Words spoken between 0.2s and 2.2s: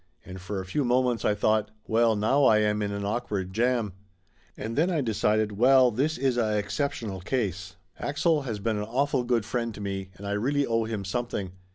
And for a few moments I thought "Well,